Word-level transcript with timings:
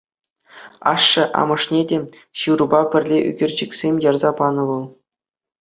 Ашшӗ-амӑшне 0.91 1.81
те 1.93 1.97
ҫырупа 2.45 2.81
пӗрле 2.95 3.17
ӳкерчӗксем 3.29 3.95
ярса 4.11 4.31
панӑ 4.41 4.63
вӑл. 4.73 4.83